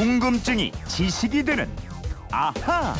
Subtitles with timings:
[0.00, 1.68] 궁금증이 지식이 되는
[2.30, 2.94] 아하.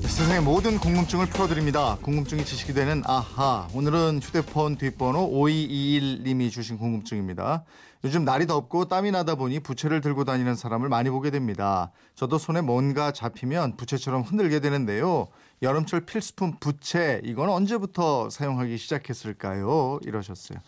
[0.00, 1.98] 세상의 모든 궁금증을 풀어드립니다.
[2.02, 3.66] 궁금증이 지식이 되는 아하.
[3.74, 7.64] 오늘은 휴대폰 뒷번호 5221님이 주신 궁금증입니다.
[8.04, 11.90] 요즘 날이 덥고 땀이 나다 보니 부채를 들고 다니는 사람을 많이 보게 됩니다.
[12.14, 15.26] 저도 손에 뭔가 잡히면 부채처럼 흔들게 되는데요.
[15.62, 19.98] 여름철 필수품 부채, 이건 언제부터 사용하기 시작했을까요?
[20.04, 20.60] 이러셨어요.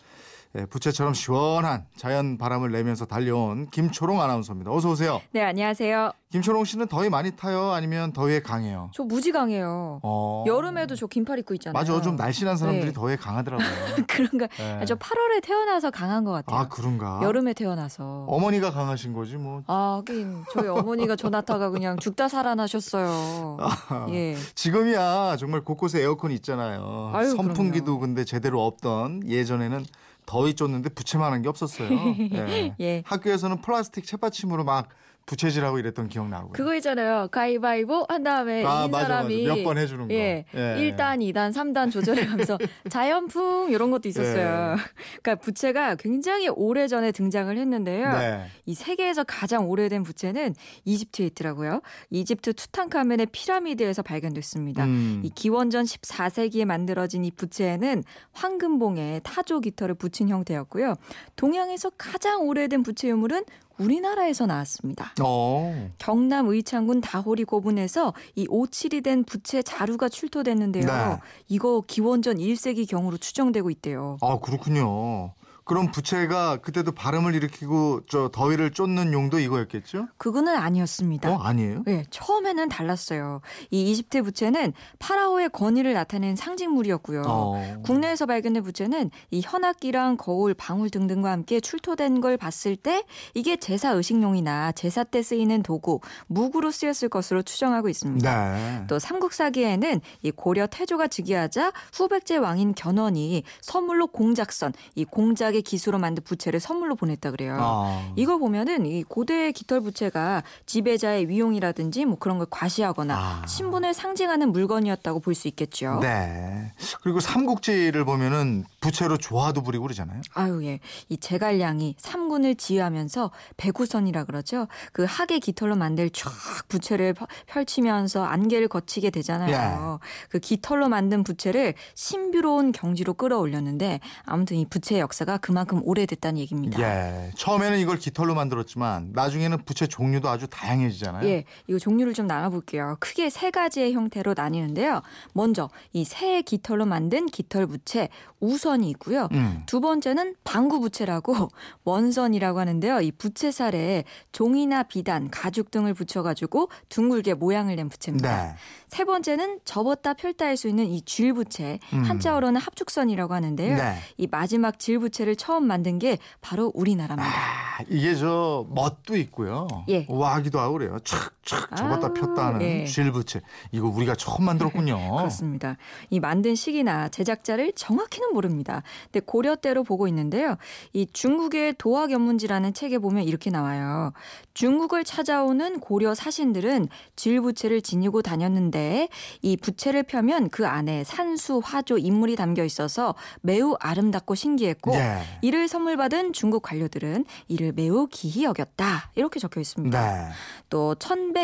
[0.57, 4.71] 예, 부채처럼 시원한 자연 바람을 내면서 달려온 김초롱 아나운서입니다.
[4.71, 5.21] 어서 오세요.
[5.31, 6.11] 네, 안녕하세요.
[6.31, 7.69] 김초롱 씨는 더위 많이 타요?
[7.71, 8.89] 아니면 더위에 강해요?
[8.95, 9.99] 저 무지 강해요.
[10.01, 10.43] 어.
[10.47, 11.73] 여름에도 저 긴팔 입고 있잖아요.
[11.73, 12.93] 맞아, 좀 날씬한 사람들이 네.
[12.93, 13.67] 더위에 강하더라고요.
[14.09, 14.47] 그런가?
[14.57, 14.79] 네.
[14.81, 16.59] 아, 저 8월에 태어나서 강한 것 같아요.
[16.59, 17.19] 아, 그런가?
[17.21, 18.25] 여름에 태어나서.
[18.27, 19.61] 어머니가 강하신 거지 뭐.
[19.67, 23.57] 아, 하긴 저희 어머니가 전화타가 그냥 죽다 살아나셨어요.
[24.09, 24.35] 예.
[24.55, 27.11] 지금이야 정말 곳곳에 에어컨 있잖아요.
[27.13, 27.99] 아유, 선풍기도 그럼요.
[27.99, 29.85] 근데 제대로 없던 예전에는
[30.29, 31.89] 더위 쫓는데 부채만한 게 없었어요.
[32.33, 32.75] 예.
[32.79, 33.03] 예.
[33.03, 34.89] 학교에서는 플라스틱 채받침으로 막
[35.29, 36.53] 부채질하고 이랬던 기억 나고요.
[36.53, 37.27] 그거 있잖아요.
[37.29, 39.55] 가위바위보 한 다음에 아, 맞아, 사람이 맞아.
[39.55, 40.13] 몇번 해주는 거.
[40.13, 40.45] 예.
[40.55, 40.57] 예.
[40.57, 42.57] 1단, 2단, 3단 조절해가면서
[42.89, 44.75] 자연풍 이런 것도 있었어요.
[44.75, 44.81] 예.
[45.21, 48.11] 그러니까 부채가 굉장히 오래 전에 등장을 했는데요.
[48.11, 48.45] 네.
[48.65, 50.55] 이 세계에서 가장 오래된 부채는
[50.85, 51.81] 이집트에 있더라고요.
[52.09, 54.85] 이집트 투탕카멘의 피라미드에서 발견됐습니다.
[54.85, 55.21] 음.
[55.23, 60.95] 이 기원전 14세기에 만들어진 이 부채에는 황금봉에 타조 깃털을 붙인 형태였고요.
[61.35, 63.43] 동양에서 가장 오래된 부채 유물은
[63.79, 65.13] 우리나라에서 나왔습니다.
[65.21, 65.89] 어.
[65.97, 70.85] 경남 의창군 다호리 고분에서 이 오칠이 된 부채 자루가 출토됐는데요.
[70.85, 71.17] 네.
[71.47, 74.17] 이거 기원전 1세기 경으로 추정되고 있대요.
[74.21, 75.33] 아, 그렇군요.
[75.69, 80.07] 그럼 부채가 그때도 바람을 일으키고 저 더위를 쫓는 용도 이거였겠죠?
[80.17, 81.31] 그거는 아니었습니다.
[81.31, 81.83] 어, 아니에요?
[81.85, 83.41] 네, 처음에는 달랐어요.
[83.69, 87.21] 이 이집트 부채는 파라오의 권위를 나타내는 상징물이었고요.
[87.27, 87.81] 어.
[87.83, 93.03] 국내에서 발견된 부채는 이 현악기랑 거울, 방울 등등과 함께 출토된 걸 봤을 때
[93.35, 98.53] 이게 제사 의식용이나 제사 때 쓰이는 도구, 무구로 쓰였을 것으로 추정하고 있습니다.
[98.53, 98.85] 네.
[98.87, 106.23] 또 삼국사기에는 이 고려 태조가 즉위하자 후백제 왕인 견훤이 선물로 공작선, 이 공작의 기수로 만든
[106.23, 107.57] 부채를 선물로 보냈다 그래요.
[107.59, 108.13] 아.
[108.15, 113.47] 이걸 보면은 이 고대 깃털 부채가 지배자의 위용이라든지 뭐 그런 걸 과시하거나 아.
[113.47, 115.99] 신분을 상징하는 물건이었다고 볼 수 있겠죠.
[116.01, 116.73] 네.
[117.01, 120.21] 그리고 삼국지를 보면은 부채로 조화도 부리고 그러잖아요.
[120.33, 120.79] 아유 예.
[121.07, 124.67] 이 제갈량이 삼군을 지휘하면서 배구선이라 그러죠.
[124.91, 126.31] 그 하계 깃털로 만들 쫙
[126.67, 129.99] 부채를 펴- 펼치면서 안개를 거치게 되잖아요.
[130.29, 136.79] 그 깃털로 만든 부채를 신비로운 경지로 끌어올렸는데 아무튼 이 부채의 역사가 그만큼 오래됐다는 얘기입니다.
[136.81, 137.31] 예.
[137.35, 141.27] 처음에는 이걸 깃털로 만들었지만 나중에는 부채 종류도 아주 다양해지잖아요.
[141.27, 142.97] 예, 이거 종류를 좀 나눠 볼게요.
[142.99, 145.01] 크게 세 가지의 형태로 나뉘는데요.
[145.33, 149.27] 먼저 이 새 깃털로 만든 깃털 부채 우선이 있고요.
[149.33, 149.63] 음.
[149.65, 151.49] 두 번째는 방구 부채라고
[151.83, 153.01] 원선이라고 하는데요.
[153.01, 158.43] 이 부채살에 종이나 비단, 가죽 등을 붙여 가지고 둥글게 모양을 낸 부채입니다.
[158.47, 158.55] 네.
[158.87, 162.03] 세 번째는 접었다 펼다 할 수 있는 이 쥐부채, 음.
[162.03, 163.77] 한자어로는 합축선이라고 하는데요.
[163.77, 163.95] 네.
[164.17, 167.29] 이 마지막 쥐부채를 처음 만든 게 바로 우리나라입니다.
[167.29, 169.67] 아, 이게 저 멋도 있고요.
[169.89, 170.05] 예.
[170.09, 170.97] 와기도 하고 그래요.
[170.99, 172.85] 촥 촥 접었다 아우, 폈다 하는 예.
[172.85, 173.41] 쥘부채.
[173.71, 174.95] 이거 우리가 처음 만들었군요.
[175.17, 175.77] 그렇습니다.
[176.09, 178.83] 이 만든 시기나 제작자를 정확히는 모릅니다.
[179.05, 180.57] 근데 고려 때로 보고 있는데요.
[180.93, 184.13] 이 중국의 도화 견문지라는 책에 보면 이렇게 나와요.
[184.53, 189.09] 중국을 찾아오는 고려 사신들은 질부채를 지니고 다녔는데
[189.41, 195.21] 이 부채를 펴면 그 안에 산수, 화조, 인물이 담겨 있어서 매우 아름답고 신기했고 예.
[195.41, 199.11] 이를 선물 받은 중국 관료들은 이를 매우 기히 여겼다.
[199.15, 199.99] 이렇게 적혀 있습니다.
[199.99, 200.29] 네.
[200.69, 200.93] 또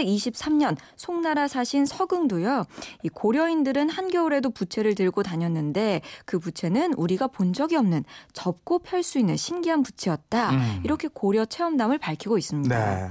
[0.04, 2.66] 1123년 송나라 사신 서긍도요.
[3.04, 9.20] 이 고려인들은 한겨울에도 부채를 들고 다녔는데 그 부채는 우리가 본 적이 없는 접고 펼 수
[9.20, 10.50] 있는 신기한 부채였다.
[10.50, 10.82] 음.
[10.84, 12.96] 이렇게 고려 체험담을 밝히고 있습니다.
[12.96, 13.10] 네.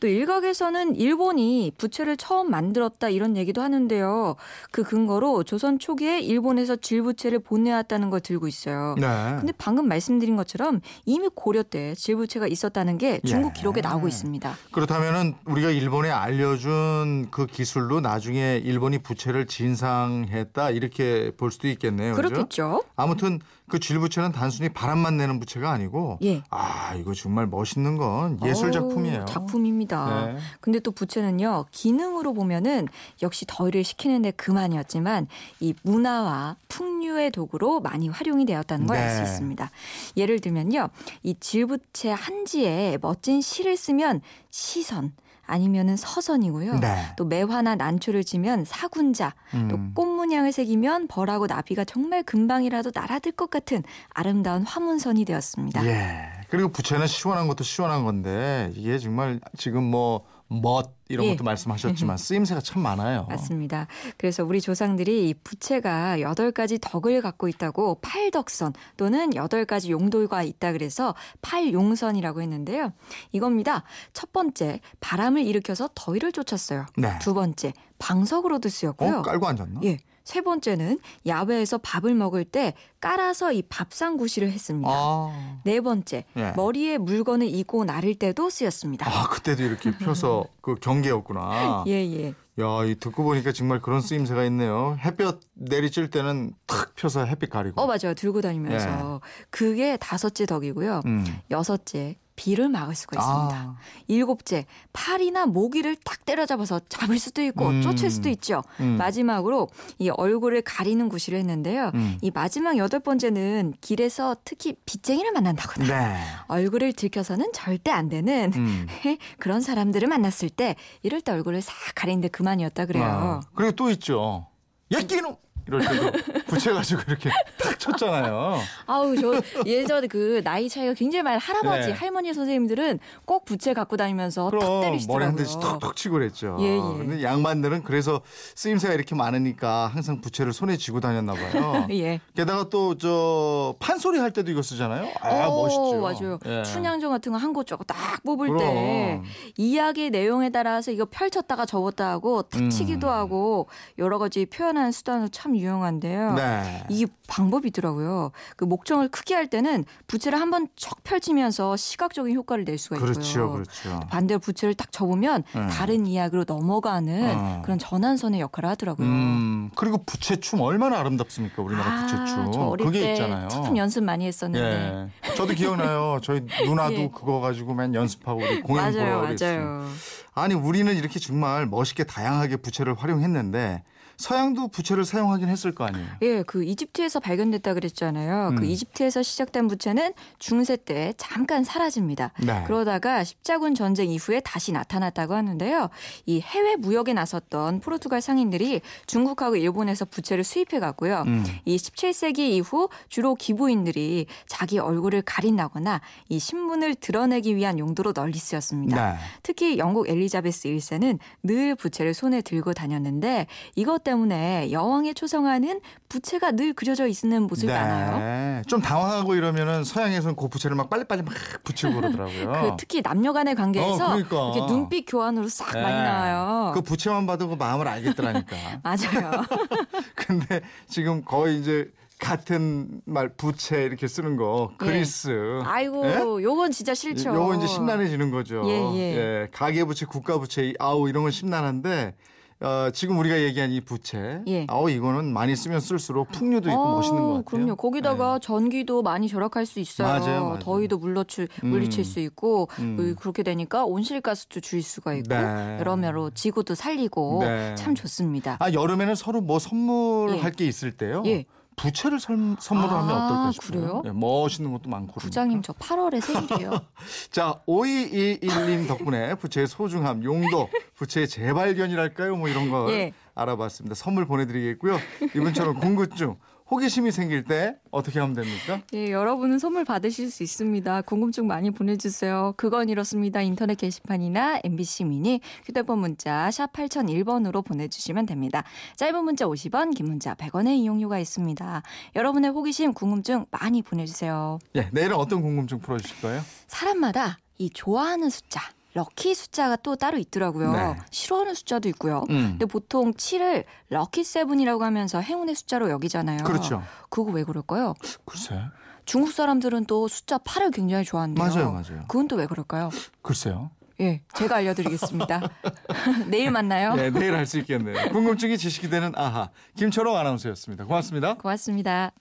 [0.00, 4.34] 또 일각에서는 일본이 부채를 처음 만들었다 이런 얘기도 하는데요.
[4.72, 8.96] 그 근거로 조선 초기에 일본에서 질부채를 보내왔다는 걸 들고 있어요.
[8.98, 9.06] 네.
[9.38, 13.60] 근데 방금 말씀드린 것처럼 이미 고려 때 질부채가 있었다는 게 중국 예.
[13.60, 14.56] 기록에 나오고 있습니다.
[14.72, 22.14] 그렇다면은 우리가 일본에 알려준 그 기술로 나중에 일본이 부채를 진상했다 이렇게 볼 수도 있겠네요.
[22.14, 22.28] 그죠?
[22.28, 22.82] 그렇겠죠?
[22.96, 23.38] 아무튼
[23.68, 26.42] 그 쥘부채는 단순히 바람만 내는 부채가 아니고 예.
[26.50, 29.24] 아 이거 정말 멋있는 건 예술 작품이에요.
[29.26, 30.26] 작품입니다.
[30.26, 30.36] 네.
[30.60, 32.88] 근데 또 부채는요 기능으로 보면은
[33.22, 35.28] 역시 더위를 식히는데 그만이었지만
[35.60, 39.22] 이 문화와 풍류의 도구로 많이 활용이 되었다는 걸 알수 네.
[39.22, 39.70] 있습니다.
[40.16, 40.88] 예를 들면요
[41.22, 45.12] 이 질부채 한지에 멋진 시를 쓰면 시선
[45.46, 46.80] 아니면은 서선이고요.
[46.80, 46.96] 네.
[47.16, 49.92] 또 매화나 난초를 지면 사군자, 또 음.
[49.94, 55.84] 꽃문양을 새기면 벌하고 나비가 정말 금방이라도 날아들 것 같은 아름다운 화문선이 되었습니다.
[55.86, 56.36] 예.
[56.48, 61.30] 그리고 부채는 시원한 것도 시원한 건데 이게 정말 지금 뭐 멋 이런 예.
[61.30, 63.26] 것도 말씀하셨지만 쓰임새가 참 많아요.
[63.28, 63.86] 맞습니다.
[64.16, 70.42] 그래서 우리 조상들이 이 부채가 여덟 가지 덕을 갖고 있다고 팔덕선 또는 여덟 가지 용도가
[70.42, 72.92] 있다 그래서 팔용선이라고 했는데요.
[73.32, 73.84] 이겁니다.
[74.12, 76.86] 첫 번째, 바람을 일으켜서 더위를 쫓았어요.
[76.96, 77.18] 네.
[77.20, 79.18] 두 번째, 방석으로도 쓰였고요.
[79.18, 79.22] 어?
[79.22, 79.80] 깔고 앉았나?
[79.84, 79.98] 예.
[80.26, 84.90] 세 번째는 야외에서 밥을 먹을 때 깔아서 이 밥상구시를 했습니다.
[84.92, 85.60] 아.
[85.64, 86.52] 네 번째, 예.
[86.56, 89.08] 머리에 물건을 이고 나를 때도 쓰였습니다.
[89.08, 91.84] 아, 그때도 이렇게 펴서 그 경계였구나.
[91.86, 92.34] 예, 예.
[92.58, 94.96] 야, 이 듣고 보니까 정말 그런 쓰임새가 있네요.
[94.98, 97.80] 햇볕 내리쬐 때는 탁 펴서 햇빛 가리고.
[97.80, 98.14] 어, 맞아요.
[98.16, 99.20] 들고 다니면서.
[99.50, 101.02] 그게 다섯째 덕이고요.
[101.06, 101.24] 음.
[101.52, 103.56] 여섯째, 비를 막을 수가 있습니다.
[103.56, 103.76] 아.
[104.06, 107.82] 일곱째, 팔이나 모기를 딱 때려잡아서 잡을 수도 있고 음.
[107.82, 108.62] 쫓을 수도 있죠.
[108.80, 108.96] 음.
[108.98, 109.68] 마지막으로
[109.98, 111.90] 이 얼굴을 가리는 구실을 했는데요.
[111.94, 112.18] 음.
[112.20, 116.16] 이 마지막 여덟 번째는 길에서 특히 빚쟁이를 만난다거나 네.
[116.48, 118.86] 얼굴을 들켜서는 절대 안 되는 음.
[119.38, 123.04] 그런 사람들을 만났을 때 이럴 때 얼굴을 싹 가리는데 그만이었다 그래요.
[123.04, 124.46] 아, 그리고 또 있죠.
[124.90, 125.36] 예끼놈
[125.66, 126.10] 이럴 때도
[126.46, 128.58] 부채가지고 이렇게 탁 쳤잖아요.
[128.86, 131.92] 아우 저 예전에 그 나이 차이가 굉장히 많은 할아버지 네.
[131.92, 135.06] 할머니 선생님들은 꼭 부채 갖고 다니면서 탁 때리시더라고요.
[135.18, 136.56] 머리 한 대씩 톡톡 치고 그랬죠.
[136.60, 136.78] 예, 예.
[136.78, 138.20] 근데 양반들은 그래서
[138.54, 141.86] 쓰임새가 이렇게 많으니까 항상 부채를 손에 쥐고 다녔나 봐요.
[141.90, 142.20] 예.
[142.34, 145.08] 게다가 또 저 판소리 할 때도 이거 쓰잖아요.
[145.20, 146.00] 아 어, 멋있죠.
[146.00, 146.38] 맞아요.
[146.46, 146.62] 예.
[146.62, 148.58] 춘향전 같은 거 한 곳 저거 딱 뽑을 그럼.
[148.58, 149.22] 때
[149.56, 153.12] 이야기의 내용에 따라서 이거 펼쳤다가 접었다 하고 탁 치기도 음.
[153.12, 153.68] 하고
[153.98, 156.34] 여러 가지 표현하는 수단으로 참 유용한데요.
[156.34, 156.84] 네.
[156.88, 158.30] 이게 방법이 있더라고요.
[158.56, 163.12] 그 목청을 크게 할 때는 부채를 한번 척 펼치면서 시각적인 효과를 낼 수가 있고요.
[163.12, 164.00] 그렇죠, 그렇죠.
[164.08, 165.68] 반대로 부채를 딱 접으면 음.
[165.68, 167.62] 다른 이야기로 넘어가는 어.
[167.64, 169.06] 그런 전환선의 역할을 하더라고요.
[169.06, 172.52] 음 그리고 부채춤 얼마나 아름답습니까 우리나라 아, 부채춤.
[172.52, 173.48] 저 어릴 그게 때 있잖아요.
[173.48, 175.10] 참 연습 많이 했었는데.
[175.28, 175.34] 예.
[175.34, 176.20] 저도 기억나요.
[176.22, 177.10] 저희 누나도 예.
[177.12, 179.86] 그거 가지고 맨 연습하고 우리 공연 보러 그랬어요.
[180.34, 183.82] 아니 우리는 이렇게 정말 멋있게 다양하게 부채를 활용했는데
[184.16, 186.06] 서양도 부채를 사용하긴 했을 거 아니에요.
[186.22, 188.54] 예, 그 이집트에서 발견됐다 그랬잖아요.
[188.56, 188.64] 그 음.
[188.64, 192.32] 이집트에서 시작된 부채는 중세 때 잠깐 사라집니다.
[192.40, 192.64] 네.
[192.66, 195.90] 그러다가 십자군 전쟁 이후에 다시 나타났다고 하는데요.
[196.24, 201.24] 이 해외 무역에 나섰던 포르투갈 상인들이 중국하고 일본에서 부채를 수입해 갔고요.
[201.26, 201.44] 음.
[201.64, 209.12] 이 17세기 이후 주로 기부인들이 자기 얼굴을 가린다거나 이 신분을 드러내기 위한 용도로 널리 쓰였습니다.
[209.12, 209.18] 네.
[209.42, 216.72] 특히 영국 엘리자베스 1세는 늘 부채를 손에 들고 다녔는데 이것 때문에 여왕에 초성하는 부채가 늘
[216.72, 218.18] 그려져 있는 모습이 많아요.
[218.18, 218.62] 네.
[218.68, 222.52] 좀 당황하고 이러면은 서양에서는 그 부채를 막 빨리빨리 막 붙이고 그러더라고요.
[222.62, 224.52] 그 특히 남녀 간의 관계에서 어, 그러니까.
[224.54, 225.82] 이렇게 눈빛 교환으로 싹 네.
[225.82, 226.72] 많이 나와요.
[226.72, 228.56] 그 부채만 봐도 그 마음을 알겠더라니까.
[228.84, 229.42] 맞아요.
[230.14, 234.76] 근데 지금 거의 이제 같은 말 부채 이렇게 쓰는 거 예.
[234.76, 235.60] 그리스.
[235.64, 236.44] 아이고, 예?
[236.44, 237.34] 요건 진짜 싫죠.
[237.34, 238.62] 요거 이제 심란해지는 거죠.
[238.66, 239.48] 예, 예.
[239.52, 242.14] 가계 부채, 국가 부채, 아우 이런 건 심란한데
[242.60, 244.64] 어, 지금 우리가 얘기한 이 부채, 예.
[244.68, 247.42] 아우 이거는 많이 쓰면 쓸수록 풍류도 있고 멋있는 것 같아요.
[247.44, 247.76] 그럼요.
[247.76, 250.08] 거기다가 전기도 많이 절약할 수 있어요.
[250.08, 250.58] 맞아요, 맞아요.
[250.60, 251.68] 더위도 물러칠, 음.
[251.68, 252.96] 물리칠 수 있고 음.
[252.96, 255.76] 그- 그렇게 되니까 온실가스도 줄일 수가 있고 네.
[255.80, 257.74] 여러모로 지구도 살리고 네.
[257.74, 258.56] 참 좋습니다.
[258.58, 260.50] 아 여름에는 서로 뭐 선물할 예.
[260.50, 261.22] 게 있을 때요.
[261.26, 261.44] 예.
[261.76, 263.80] 부채를 선, 선물을 아, 하면 어떨까 싶어요.
[263.80, 264.02] 그래요?
[264.04, 265.20] 네, 멋있는 것도 많고.
[265.20, 266.80] 부장님 저 8월에 생일이에요.
[267.30, 272.36] 자, 5221님 덕분에 부채의 소중함, 용도, 부채의 재발견이랄까요?
[272.36, 273.12] 뭐 이런 거 예.
[273.34, 273.94] 알아봤습니다.
[273.94, 274.98] 선물 보내드리겠고요.
[275.34, 276.36] 이분처럼 궁금증,
[276.70, 278.80] 호기심이 생길 때 어떻게 하면 됩니까?
[278.92, 281.02] 예, 여러분은 선물 받으실 수 있습니다.
[281.02, 282.54] 궁금증 많이 보내주세요.
[282.56, 283.40] 그건 이렇습니다.
[283.40, 288.64] 인터넷 게시판이나 MBC 미니 휴대폰 문자 샵 8001번으로 보내주시면 됩니다.
[288.96, 291.82] 짧은 문자 50원, 긴 문자 100원의 이용료가 있습니다.
[292.16, 294.58] 여러분의 호기심, 궁금증 많이 보내주세요.
[294.74, 296.42] 예, 내일은 어떤 궁금증 풀어주실 거예요?
[296.66, 298.60] 사람마다 이 좋아하는 숫자,
[298.96, 300.72] 럭키 숫자가 또 따로 있더라고요.
[300.72, 300.96] 네.
[301.10, 302.24] 싫어하는 숫자도 있고요.
[302.30, 302.50] 음.
[302.52, 306.44] 근데 보통 7을 럭키 세븐이라고 하면서 행운의 숫자로 여기잖아요.
[306.44, 306.82] 그렇죠.
[307.10, 307.92] 그거 왜 그럴까요?
[308.24, 308.58] 글쎄.
[309.04, 311.44] 중국 사람들은 또 숫자 8을 굉장히 좋아한대요.
[311.46, 312.04] 맞아요, 맞아요.
[312.08, 312.88] 그건 또 왜 그럴까요?
[313.22, 313.70] 글쎄요.
[314.00, 315.40] 예, 제가 알려드리겠습니다.
[316.28, 316.94] 내일 만나요.
[316.94, 318.10] 네, 내일 할 수 있겠네요.
[318.10, 319.50] 궁금증이 지식이 되는 아하.
[319.76, 320.84] 김철호 아나운서였습니다.
[320.86, 321.34] 고맙습니다.
[321.34, 322.12] 고맙습니다.